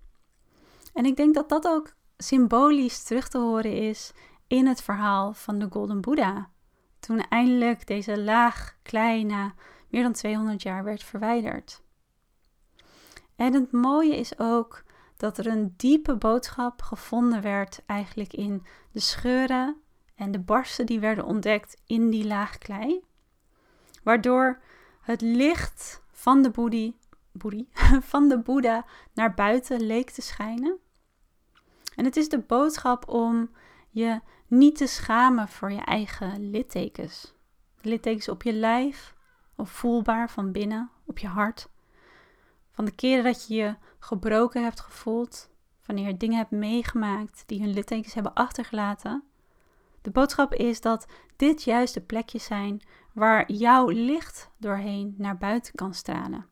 En 0.94 1.06
ik 1.06 1.16
denk 1.16 1.34
dat 1.34 1.50
dat 1.50 1.68
ook 1.68 1.94
symbolisch 2.18 3.04
terug 3.04 3.28
te 3.28 3.38
horen 3.38 3.74
is 3.74 4.14
in 4.48 4.68
het 4.68 4.82
verhaal 4.82 5.34
van 5.34 5.60
de 5.60 5.68
Golden 5.70 6.02
Buddha. 6.02 6.50
Toen 7.00 7.20
eindelijk 7.20 7.88
deze 7.88 8.22
laag 8.22 8.78
kleine, 8.82 9.54
meer 9.90 10.04
dan 10.04 10.14
200 10.14 10.62
jaar 10.62 10.84
werd 10.84 11.04
verwijderd. 11.04 11.82
En 13.36 13.54
het 13.54 13.72
mooie 13.72 14.18
is 14.18 14.40
ook 14.40 14.84
dat 15.18 15.38
er 15.38 15.48
een 15.48 15.74
diepe 15.78 16.16
boodschap 16.16 16.82
gevonden 16.82 17.42
werd 17.42 17.82
eigenlijk 17.86 18.34
in 18.34 18.66
de 18.92 19.00
scheuren 19.00 19.82
en 20.20 20.32
de 20.32 20.40
barsten 20.40 20.86
die 20.86 21.00
werden 21.00 21.26
ontdekt 21.26 21.82
in 21.86 22.10
die 22.10 22.26
laag 22.28 22.58
klei. 22.58 23.04
Waardoor 24.04 24.62
het 25.02 25.22
licht 25.22 26.04
van 26.12 26.42
de, 26.42 26.50
boedie, 27.32 27.70
van 28.12 28.30
de 28.30 28.40
Boeddha 28.40 28.86
naar 29.14 29.34
buiten 29.34 29.82
leek 29.82 30.10
te 30.10 30.22
schijnen. 30.22 30.78
En 31.96 32.06
het 32.06 32.18
is 32.18 32.30
de 32.30 32.40
boodschap 32.40 33.08
om 33.08 33.50
je 33.90 34.20
niet 34.48 34.78
te 34.78 34.88
schamen 34.88 35.48
voor 35.48 35.72
je 35.72 35.82
eigen 35.82 36.50
littekens. 36.50 37.34
littekens 37.82 38.30
op 38.30 38.44
je 38.44 38.54
lijf, 38.54 39.16
of 39.56 39.70
voelbaar 39.70 40.30
van 40.30 40.52
binnen, 40.52 40.90
op 41.06 41.18
je 41.18 41.28
hart. 41.28 41.70
Van 42.72 42.86
de 42.86 42.96
keren 42.96 43.24
dat 43.24 43.48
je 43.48 43.56
je 43.56 43.76
gebroken 44.00 44.64
hebt 44.64 44.80
gevoeld, 44.80 45.50
wanneer 45.86 46.08
je 46.08 46.18
dingen 46.18 46.38
hebt 46.38 46.52
meegemaakt 46.52 47.44
die 47.46 47.62
hun 47.62 47.74
littekens 47.74 48.14
hebben 48.14 48.34
achtergelaten. 48.34 49.29
De 50.02 50.12
boodschap 50.12 50.54
is 50.54 50.82
dat 50.82 51.08
dit 51.36 51.64
juist 51.64 51.94
de 51.94 52.02
plekjes 52.02 52.44
zijn 52.44 52.82
waar 53.14 53.52
jouw 53.52 53.90
licht 53.90 54.50
doorheen 54.58 55.14
naar 55.18 55.38
buiten 55.38 55.76
kan 55.76 55.94
stralen. 55.94 56.48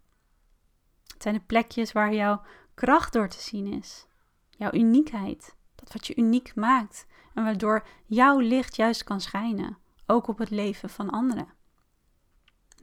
Het 1.14 1.22
zijn 1.22 1.36
de 1.36 1.42
plekjes 1.46 1.92
waar 1.92 2.14
jouw 2.14 2.42
kracht 2.74 3.14
door 3.14 3.28
te 3.28 3.42
zien 3.42 3.68
is, 3.68 4.08
jouw 4.50 4.72
uniekheid, 4.72 5.56
dat 5.76 5.94
wat 5.94 6.08
je 6.08 6.16
uniek 6.16 6.56
maakt 6.56 7.06
en 7.34 7.44
waardoor 7.44 7.88
jouw 8.06 8.40
licht 8.40 8.76
juist 8.76 9.04
kan 9.04 9.22
schijnen, 9.22 9.78
ook 10.06 10.28
op 10.28 10.38
het 10.38 10.50
leven 10.50 10.90
van 10.90 11.10
anderen. 11.10 11.48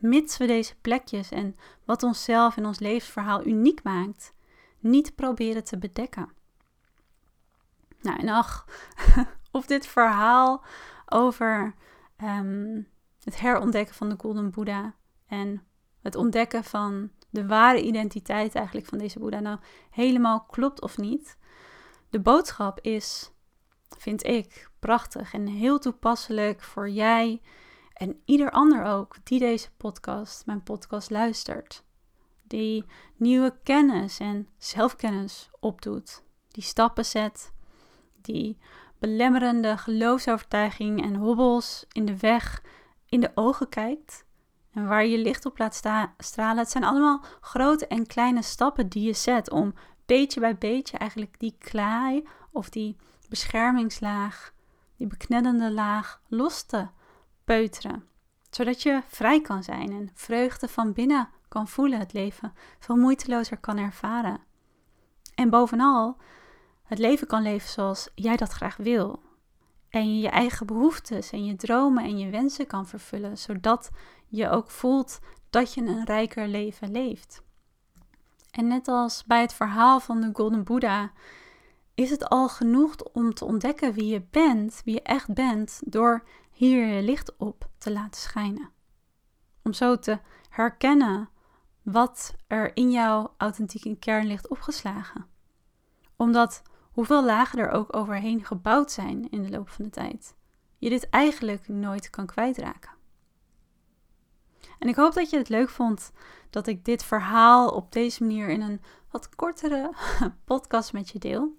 Mits 0.01 0.37
we 0.37 0.47
deze 0.47 0.75
plekjes 0.81 1.31
en 1.31 1.57
wat 1.85 2.03
onszelf 2.03 2.57
en 2.57 2.67
ons 2.67 2.79
levensverhaal 2.79 3.47
uniek 3.47 3.83
maakt, 3.83 4.35
niet 4.79 5.15
proberen 5.15 5.65
te 5.65 5.79
bedekken. 5.79 6.33
Nou, 8.01 8.19
en 8.19 8.29
ach, 8.29 8.67
of 9.55 9.67
dit 9.67 9.87
verhaal 9.87 10.65
over 11.07 11.75
ehm, 12.17 12.83
het 13.23 13.41
herontdekken 13.41 13.95
van 13.95 14.09
de 14.09 14.17
Golden 14.19 14.51
Buddha 14.51 14.95
en 15.27 15.63
het 16.03 16.15
ontdekken 16.15 16.65
van 16.65 17.11
de 17.31 17.47
ware 17.47 17.83
identiteit 17.83 18.55
eigenlijk 18.55 18.87
van 18.87 18.99
deze 18.99 19.19
Boeddha 19.19 19.41
nou 19.41 19.59
helemaal 19.91 20.41
klopt 20.41 20.81
of 20.81 20.99
niet. 20.99 21.37
De 22.11 22.21
boodschap 22.21 22.81
is, 22.81 23.31
vind 23.99 24.25
ik, 24.25 24.71
prachtig 24.79 25.33
en 25.33 25.47
heel 25.47 25.79
toepasselijk 25.79 26.63
voor 26.63 26.91
jij 26.91 27.41
en 27.93 28.21
ieder 28.25 28.51
ander 28.51 28.85
ook 28.85 29.17
die 29.23 29.39
deze 29.39 29.71
podcast, 29.77 30.47
mijn 30.47 30.63
podcast, 30.63 31.11
luistert. 31.11 31.85
Die 32.43 32.85
nieuwe 33.17 33.57
kennis 33.63 34.19
en 34.19 34.49
zelfkennis 34.59 35.51
opdoet. 35.61 36.23
Die 36.49 36.63
stappen 36.63 37.05
zet. 37.05 37.53
Die 38.21 38.59
belemmerende 39.05 39.77
geloofsovertuiging 39.77 41.03
en 41.03 41.15
hobbels 41.15 41.85
in 41.93 42.05
de 42.05 42.19
weg 42.19 42.63
in 43.07 43.21
de 43.21 43.31
ogen 43.35 43.69
kijkt. 43.69 44.25
En 44.73 44.87
waar 44.87 45.07
je 45.07 45.19
licht 45.19 45.47
op 45.47 45.59
laat 45.59 45.75
stralen. 46.19 46.59
Het 46.59 46.71
zijn 46.71 46.85
allemaal 46.85 47.25
grote 47.41 47.87
en 47.87 48.07
kleine 48.07 48.43
stappen 48.43 48.89
die 48.89 49.03
je 49.07 49.13
zet 49.13 49.51
om 49.51 49.75
beetje 50.07 50.41
bij 50.41 50.59
beetje 50.59 50.99
eigenlijk 50.99 51.39
die 51.39 51.57
klei 51.59 52.29
of 52.53 52.69
die 52.69 52.97
beschermingslaag, 53.29 54.53
die 54.97 55.07
beknellende 55.07 55.73
laag 55.73 56.21
los 56.29 56.63
te 56.63 56.87
peuteren. 57.45 58.05
Zodat 58.51 58.83
je 58.83 59.03
vrij 59.07 59.41
kan 59.41 59.63
zijn 59.63 59.93
en 59.93 60.11
vreugde 60.15 60.69
van 60.69 60.93
binnen 60.93 61.29
kan 61.49 61.69
voelen, 61.69 61.99
het 61.99 62.13
leven 62.13 62.53
veel 62.79 62.97
moeitelozer 62.97 63.59
kan 63.59 63.79
ervaren. 63.79 64.41
En 65.35 65.51
bovenal, 65.51 66.17
het 66.85 66.99
leven 66.99 67.27
kan 67.27 67.43
leven 67.43 67.69
zoals 67.69 68.09
jij 68.15 68.37
dat 68.37 68.51
graag 68.51 68.77
wil. 68.77 69.23
En 69.89 70.15
je 70.15 70.21
je 70.21 70.29
eigen 70.29 70.67
behoeftes 70.67 71.31
en 71.31 71.45
je 71.45 71.57
dromen 71.57 72.05
en 72.05 72.19
je 72.19 72.31
wensen 72.31 72.67
kan 72.67 72.87
vervullen, 72.87 73.39
zodat 73.39 73.91
je 74.27 74.49
ook 74.49 74.71
voelt 74.71 75.21
dat 75.51 75.75
je 75.75 75.81
een 75.81 76.05
rijker 76.05 76.49
leven 76.49 76.91
leeft. 76.91 77.43
En 78.51 78.67
net 78.67 78.89
als 78.89 79.25
bij 79.25 79.41
het 79.41 79.55
verhaal 79.55 80.01
van 80.01 80.21
de 80.21 80.31
Golden 80.33 80.65
Buddha, 80.65 81.13
is 81.95 82.11
het 82.11 82.29
al 82.29 82.49
genoeg 82.49 82.97
om 83.13 83.35
te 83.35 83.45
ontdekken 83.45 83.93
wie 83.93 84.07
je 84.07 84.23
bent, 84.31 84.81
wie 84.85 84.95
je 84.95 85.03
echt 85.03 85.35
bent, 85.35 85.81
door 85.85 86.25
hier 86.51 86.87
je 86.87 87.03
licht 87.03 87.37
op 87.37 87.69
te 87.79 87.93
laten 87.93 88.21
schijnen. 88.21 88.71
Om 89.63 89.73
zo 89.73 89.99
te 89.99 90.19
herkennen 90.49 91.29
wat 91.83 92.35
er 92.47 92.77
in 92.77 92.91
jouw 92.91 93.35
authentieke 93.37 93.97
kern 93.97 94.27
ligt 94.27 94.49
opgeslagen. 94.49 95.27
Omdat 96.17 96.63
hoeveel 96.95 97.25
lagen 97.25 97.59
er 97.59 97.71
ook 97.71 97.97
overheen 97.97 98.45
gebouwd 98.45 98.91
zijn 98.91 99.31
in 99.31 99.43
de 99.43 99.51
loop 99.51 99.69
van 99.69 99.85
de 99.85 99.91
tijd, 99.91 100.35
je 100.79 100.89
dit 100.89 101.11
eigenlijk 101.11 101.69
nooit 101.69 102.11
kan 102.11 102.27
kwijtraken. 102.27 102.91
En 104.79 104.89
ik 104.89 104.97
hoop 104.97 105.15
dat 105.15 105.31
je 105.31 105.37
het 105.37 105.49
leuk 105.49 105.69
vond 105.69 106.13
dat 106.51 106.67
ik 106.67 106.85
dit 106.85 107.05
verhaal 107.05 107.69
op 107.69 107.93
deze 107.93 108.23
manier 108.23 108.49
in 108.49 108.61
een 108.61 108.81
wat 109.11 109.35
kortere 109.35 109.93
podcast 110.45 110.93
met 110.93 111.11
je 111.11 111.19
deel. 111.19 111.57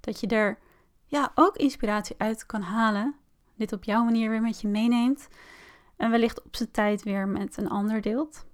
Dat 0.00 0.20
je 0.20 0.26
er 0.26 0.58
ja, 1.04 1.32
ook 1.34 1.56
inspiratie 1.56 2.14
uit 2.18 2.46
kan 2.46 2.62
halen. 2.62 3.14
Dit 3.54 3.72
op 3.72 3.84
jouw 3.84 4.04
manier 4.04 4.30
weer 4.30 4.42
met 4.42 4.60
je 4.60 4.68
meeneemt. 4.68 5.28
En 5.96 6.10
wellicht 6.10 6.42
op 6.42 6.56
zijn 6.56 6.70
tijd 6.70 7.02
weer 7.02 7.28
met 7.28 7.56
een 7.56 7.68
ander 7.68 8.00
deelt. 8.00 8.46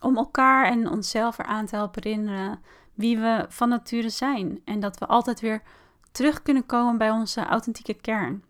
Om 0.00 0.16
elkaar 0.16 0.66
en 0.66 0.90
onszelf 0.90 1.38
eraan 1.38 1.66
te 1.66 1.76
helpen 1.76 2.02
herinneren 2.02 2.60
wie 2.94 3.18
we 3.18 3.46
van 3.48 3.68
nature 3.68 4.08
zijn. 4.08 4.60
En 4.64 4.80
dat 4.80 4.98
we 4.98 5.06
altijd 5.06 5.40
weer 5.40 5.62
terug 6.12 6.42
kunnen 6.42 6.66
komen 6.66 6.98
bij 6.98 7.10
onze 7.10 7.44
authentieke 7.44 7.94
kern. 7.94 8.44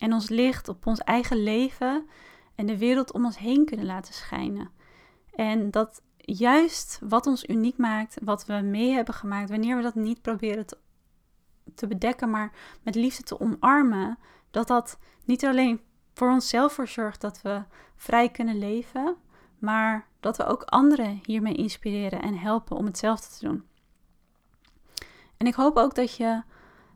En 0.00 0.12
ons 0.12 0.28
licht 0.28 0.68
op 0.68 0.86
ons 0.86 0.98
eigen 0.98 1.42
leven 1.42 2.06
en 2.54 2.66
de 2.66 2.78
wereld 2.78 3.12
om 3.12 3.24
ons 3.24 3.38
heen 3.38 3.64
kunnen 3.64 3.86
laten 3.86 4.14
schijnen. 4.14 4.70
En 5.34 5.70
dat 5.70 6.02
juist 6.16 6.98
wat 7.08 7.26
ons 7.26 7.48
uniek 7.48 7.76
maakt, 7.76 8.16
wat 8.22 8.46
we 8.46 8.52
mee 8.54 8.92
hebben 8.92 9.14
gemaakt, 9.14 9.50
wanneer 9.50 9.76
we 9.76 9.82
dat 9.82 9.94
niet 9.94 10.22
proberen 10.22 10.66
te, 10.66 10.78
te 11.74 11.86
bedekken, 11.86 12.30
maar 12.30 12.52
met 12.82 12.94
liefde 12.94 13.22
te 13.22 13.40
omarmen, 13.40 14.18
dat 14.50 14.68
dat 14.68 14.98
niet 15.24 15.44
alleen 15.44 15.80
voor 16.14 16.30
onszelf 16.30 16.72
voor 16.72 16.88
zorgt 16.88 17.20
dat 17.20 17.42
we 17.42 17.62
vrij 17.96 18.28
kunnen 18.28 18.58
leven, 18.58 19.16
maar 19.58 20.06
dat 20.20 20.36
we 20.36 20.46
ook 20.46 20.62
anderen 20.62 21.20
hiermee 21.24 21.54
inspireren 21.54 22.22
en 22.22 22.38
helpen 22.38 22.76
om 22.76 22.84
hetzelfde 22.84 23.38
te 23.38 23.46
doen. 23.46 23.64
En 25.40 25.46
ik 25.46 25.54
hoop 25.54 25.76
ook 25.76 25.94
dat 25.94 26.16
je, 26.16 26.42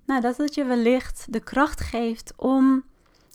nou, 0.04 0.20
dat 0.20 0.36
het 0.36 0.54
je 0.54 0.64
wellicht 0.64 1.32
de 1.32 1.40
kracht 1.40 1.80
geeft 1.80 2.32
om 2.36 2.84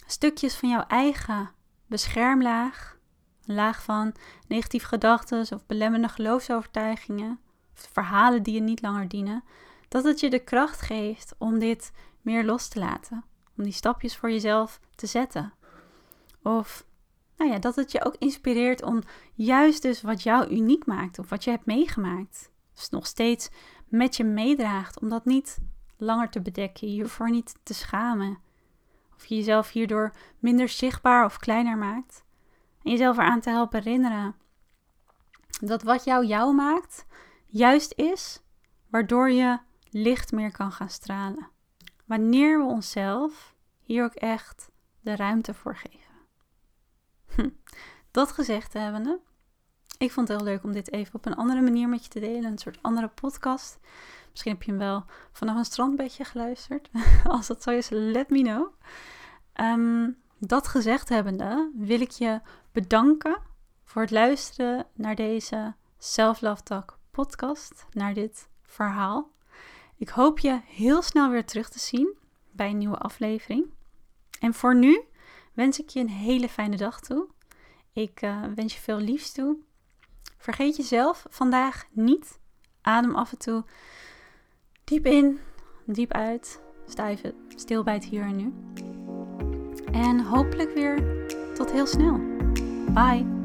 stukjes 0.08 0.56
van 0.56 0.70
jouw 0.70 0.84
eigen 0.88 1.52
beschermlaag, 1.88 2.98
een 3.46 3.56
laag 3.56 3.84
van 3.84 4.14
negatieve 4.48 4.88
gedachten 4.88 5.40
of 5.40 5.66
belemmerende 5.66 6.14
geloofsovertuigingen, 6.14 7.40
of 7.76 7.90
verhalen 7.92 8.44
die 8.44 8.54
je 8.54 8.60
niet 8.60 8.82
langer 8.82 9.08
dienen, 9.08 9.44
dat 9.88 10.04
het 10.04 10.20
je 10.20 10.30
de 10.30 10.44
kracht 10.44 10.82
geeft 10.82 11.36
om 11.38 11.60
dit 11.60 11.92
meer 12.22 12.46
los 12.46 12.68
te 12.68 12.80
laten, 12.80 13.24
om 13.58 13.64
die 13.64 13.74
stapjes 13.74 14.18
voor 14.18 14.32
jezelf 14.32 14.80
te 14.96 15.06
zetten. 15.06 15.54
Of 16.44 16.86
nou 17.38 17.52
ja, 17.52 17.60
dat 17.60 17.76
het 17.76 17.92
je 17.92 18.06
ook 18.06 18.16
inspireert 18.20 18.84
om 18.84 19.02
juist 19.34 19.82
dus 19.82 20.02
wat 20.02 20.24
jou 20.24 20.50
uniek 20.50 20.86
maakt 20.86 21.20
of 21.20 21.30
wat 21.30 21.44
je 21.44 21.50
hebt 21.50 21.66
meegemaakt, 21.66 22.52
dus 22.74 22.90
nog 22.90 23.08
steeds 23.08 23.50
met 23.90 24.16
je 24.16 24.24
meedraagt, 24.24 25.00
om 25.00 25.10
dat 25.10 25.26
niet 25.26 25.58
langer 25.98 26.30
te 26.30 26.42
bedekken, 26.42 26.88
hiervoor 26.88 27.30
niet 27.30 27.56
te 27.64 27.74
schamen, 27.74 28.38
of 29.16 29.26
je 29.26 29.36
jezelf 29.36 29.72
hierdoor 29.72 30.14
minder 30.40 30.70
zichtbaar 30.70 31.26
of 31.26 31.38
kleiner 31.38 31.78
maakt. 31.78 32.24
En 32.84 32.92
jezelf 32.92 33.18
eraan 33.18 33.40
te 33.40 33.50
helpen 33.50 33.84
herinneren 33.84 34.36
dat 35.62 35.84
wat 35.84 36.04
jou 36.04 36.26
jou 36.26 36.56
maakt, 36.56 37.06
juist 37.46 37.94
is 37.96 38.42
waardoor 38.90 39.32
je 39.32 39.60
licht 39.90 40.32
meer 40.32 40.52
kan 40.52 40.72
gaan 40.72 40.90
stralen. 40.90 41.48
Wanneer 42.06 42.60
we 42.60 42.66
onszelf 42.66 43.56
hier 43.84 44.04
ook 44.04 44.14
echt 44.14 44.70
de 45.02 45.16
ruimte 45.16 45.54
voor 45.54 45.76
geven. 45.76 46.16
Hm. 47.36 47.50
Dat 48.12 48.32
gezegd 48.32 48.74
hebbende, 48.74 49.20
ik 50.00 50.12
vond 50.12 50.28
het 50.28 50.38
heel 50.38 50.48
leuk 50.48 50.64
om 50.64 50.72
dit 50.72 50.92
even 50.92 51.16
op 51.16 51.26
een 51.26 51.36
andere 51.36 51.62
manier 51.62 51.90
met 51.90 52.04
je 52.04 52.10
te 52.10 52.20
delen. 52.20 52.52
Een 52.52 52.58
soort 52.58 52.80
andere 52.82 53.08
podcast. 53.08 53.80
Misschien 54.30 54.52
heb 54.52 54.64
je 54.64 54.72
hem 54.72 54.80
wel 54.80 55.06
vanaf 55.32 55.58
een 55.58 55.66
strandbedje 55.66 56.24
geluisterd. 56.24 56.90
Als 57.24 57.48
dat 57.48 57.64
zo 57.64 57.70
is, 57.70 57.90
let 57.90 58.30
me 58.30 58.42
know. 58.42 58.74
Um, 59.62 60.18
dat 60.38 60.68
gezegd 60.68 61.10
hebbende, 61.10 61.72
wil 61.76 62.02
ik 62.02 62.12
je 62.12 62.42
bedanken 62.72 63.38
voor 63.84 64.02
het 64.02 64.12
luisteren 64.12 64.86
naar 64.94 65.16
deze 65.16 65.76
Self 65.98 66.42
Love 66.42 66.64
Talk 66.64 66.98
podcast, 67.12 67.86
naar 67.92 68.14
dit 68.14 68.50
verhaal. 68.64 69.32
Ik 69.96 70.10
hoop 70.10 70.40
je 70.40 70.62
heel 70.66 71.02
snel 71.02 71.30
weer 71.30 71.46
terug 71.46 71.70
te 71.70 71.80
zien 71.80 72.18
bij 72.52 72.70
een 72.70 72.78
nieuwe 72.78 72.98
aflevering. 72.98 73.66
En 74.40 74.54
voor 74.54 74.76
nu 74.76 75.04
wens 75.54 75.80
ik 75.80 75.90
je 75.90 76.00
een 76.00 76.10
hele 76.10 76.50
fijne 76.50 76.78
dag 76.78 77.02
toe. 77.02 77.28
Ik 77.94 78.22
uh, 78.22 78.44
wens 78.56 78.74
je 78.74 78.80
veel 78.80 79.00
liefs 79.00 79.32
toe. 79.32 79.68
Vergeet 80.40 80.76
jezelf 80.76 81.26
vandaag 81.30 81.86
niet. 81.92 82.40
Adem 82.82 83.16
af 83.16 83.32
en 83.32 83.38
toe 83.38 83.64
diep 84.84 85.06
in, 85.06 85.40
diep 85.86 86.12
uit. 86.14 86.62
Even 86.96 87.36
stil 87.56 87.84
bij 87.84 87.94
het 87.94 88.06
hier 88.06 88.24
en 88.24 88.36
nu. 88.36 88.54
En 89.92 90.20
hopelijk 90.20 90.74
weer 90.74 91.26
tot 91.54 91.72
heel 91.72 91.88
snel. 91.88 92.20
Bye! 92.94 93.39